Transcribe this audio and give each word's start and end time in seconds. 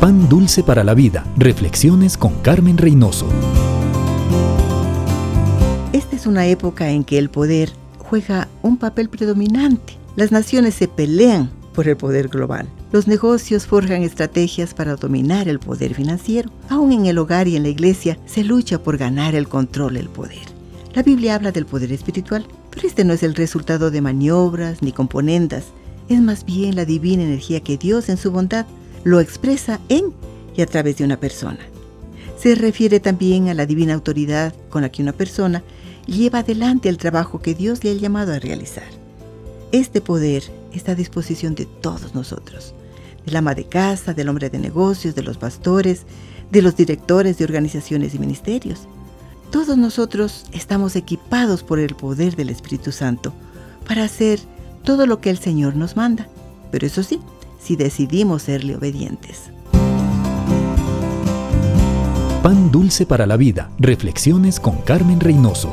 Pan 0.00 0.28
Dulce 0.28 0.62
para 0.62 0.84
la 0.84 0.94
Vida. 0.94 1.26
Reflexiones 1.36 2.16
con 2.16 2.34
Carmen 2.34 2.78
Reynoso. 2.78 3.26
Esta 5.92 6.14
es 6.14 6.24
una 6.24 6.46
época 6.46 6.90
en 6.90 7.02
que 7.02 7.18
el 7.18 7.30
poder 7.30 7.72
juega 7.98 8.46
un 8.62 8.76
papel 8.76 9.08
predominante. 9.08 9.94
Las 10.14 10.30
naciones 10.30 10.74
se 10.74 10.86
pelean 10.86 11.50
por 11.74 11.88
el 11.88 11.96
poder 11.96 12.28
global. 12.28 12.68
Los 12.92 13.08
negocios 13.08 13.66
forjan 13.66 14.02
estrategias 14.02 14.72
para 14.72 14.94
dominar 14.94 15.48
el 15.48 15.58
poder 15.58 15.94
financiero. 15.94 16.48
Aún 16.68 16.92
en 16.92 17.06
el 17.06 17.18
hogar 17.18 17.48
y 17.48 17.56
en 17.56 17.64
la 17.64 17.70
iglesia 17.70 18.20
se 18.24 18.44
lucha 18.44 18.80
por 18.80 18.98
ganar 18.98 19.34
el 19.34 19.48
control 19.48 19.94
del 19.94 20.08
poder. 20.08 20.46
La 20.94 21.02
Biblia 21.02 21.34
habla 21.34 21.50
del 21.50 21.66
poder 21.66 21.90
espiritual, 21.90 22.46
pero 22.70 22.86
este 22.86 23.04
no 23.04 23.14
es 23.14 23.24
el 23.24 23.34
resultado 23.34 23.90
de 23.90 24.00
maniobras 24.00 24.80
ni 24.80 24.92
componendas. 24.92 25.64
Es 26.08 26.20
más 26.20 26.44
bien 26.44 26.76
la 26.76 26.84
divina 26.84 27.24
energía 27.24 27.58
que 27.64 27.76
Dios 27.76 28.08
en 28.08 28.16
su 28.16 28.30
bondad 28.30 28.64
lo 29.04 29.20
expresa 29.20 29.80
en 29.88 30.12
y 30.56 30.62
a 30.62 30.66
través 30.66 30.98
de 30.98 31.04
una 31.04 31.18
persona. 31.18 31.60
Se 32.38 32.54
refiere 32.54 33.00
también 33.00 33.48
a 33.48 33.54
la 33.54 33.66
divina 33.66 33.94
autoridad 33.94 34.54
con 34.70 34.82
la 34.82 34.90
que 34.90 35.02
una 35.02 35.12
persona 35.12 35.62
lleva 36.06 36.40
adelante 36.40 36.88
el 36.88 36.98
trabajo 36.98 37.40
que 37.40 37.54
Dios 37.54 37.84
le 37.84 37.90
ha 37.90 37.94
llamado 37.94 38.32
a 38.32 38.38
realizar. 38.38 38.88
Este 39.72 40.00
poder 40.00 40.44
está 40.72 40.92
a 40.92 40.94
disposición 40.94 41.54
de 41.54 41.66
todos 41.66 42.14
nosotros, 42.14 42.74
del 43.26 43.36
ama 43.36 43.54
de 43.54 43.64
casa, 43.64 44.14
del 44.14 44.28
hombre 44.28 44.50
de 44.50 44.58
negocios, 44.58 45.14
de 45.14 45.22
los 45.22 45.36
pastores, 45.36 46.04
de 46.50 46.62
los 46.62 46.76
directores 46.76 47.38
de 47.38 47.44
organizaciones 47.44 48.14
y 48.14 48.18
ministerios. 48.18 48.88
Todos 49.50 49.76
nosotros 49.76 50.44
estamos 50.52 50.96
equipados 50.96 51.62
por 51.62 51.78
el 51.78 51.94
poder 51.94 52.36
del 52.36 52.50
Espíritu 52.50 52.92
Santo 52.92 53.32
para 53.86 54.04
hacer 54.04 54.40
todo 54.84 55.06
lo 55.06 55.20
que 55.20 55.30
el 55.30 55.38
Señor 55.38 55.76
nos 55.76 55.96
manda. 55.96 56.28
Pero 56.70 56.86
eso 56.86 57.02
sí, 57.02 57.20
si 57.58 57.76
decidimos 57.76 58.42
serle 58.42 58.76
obedientes. 58.76 59.50
Pan 62.42 62.70
dulce 62.70 63.04
para 63.04 63.26
la 63.26 63.36
vida. 63.36 63.70
Reflexiones 63.78 64.60
con 64.60 64.78
Carmen 64.78 65.20
Reynoso. 65.20 65.70